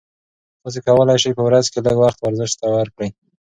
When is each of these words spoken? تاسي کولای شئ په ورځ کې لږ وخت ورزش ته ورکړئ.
تاسي 0.61 0.79
کولای 0.87 1.17
شئ 1.23 1.31
په 1.37 1.43
ورځ 1.47 1.65
کې 1.71 1.79
لږ 1.85 1.97
وخت 2.03 2.19
ورزش 2.21 2.51
ته 2.59 2.65
ورکړئ. 2.77 3.09